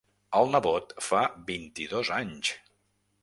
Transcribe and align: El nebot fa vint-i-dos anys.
El 0.37 0.47
nebot 0.53 0.95
fa 1.09 1.19
vint-i-dos 1.51 2.13
anys. 2.21 2.53